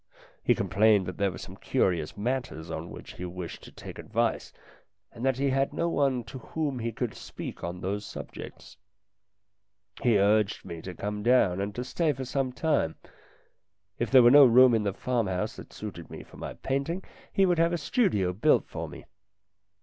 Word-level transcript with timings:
He 0.43 0.55
complained 0.55 1.05
that 1.05 1.17
there 1.17 1.29
were 1.29 1.37
some 1.37 1.55
curious 1.57 2.17
matters 2.17 2.71
on 2.71 2.89
which 2.89 3.13
he 3.13 3.25
wished 3.25 3.61
to 3.65 3.71
take 3.71 3.99
advice, 3.99 4.51
and 5.11 5.23
that 5.23 5.37
he 5.37 5.51
had 5.51 5.73
no 5.73 5.87
one 5.89 6.23
to 6.23 6.39
whom 6.39 6.79
he 6.79 6.91
could 6.91 7.13
speak 7.13 7.63
on 7.63 7.79
those 7.81 8.03
subjects. 8.03 8.77
He 10.01 10.17
urged 10.17 10.65
me 10.65 10.81
to 10.81 10.95
come 10.95 11.21
down 11.21 11.61
and 11.61 11.75
to 11.75 11.83
stay 11.83 12.13
for 12.13 12.25
some 12.25 12.51
time. 12.51 12.95
If 13.99 14.09
there 14.09 14.23
were 14.23 14.31
no 14.31 14.45
room 14.45 14.73
in 14.73 14.81
the 14.85 14.91
farmhouse 14.95 15.55
that 15.57 15.71
suited 15.71 16.09
me 16.09 16.23
for 16.23 16.37
my 16.37 16.55
painting 16.55 17.03
he 17.31 17.45
would 17.45 17.59
have 17.59 17.71
a 17.71 17.77
studio 17.77 18.33
built 18.33 18.65
for 18.67 18.89
me. 18.89 19.05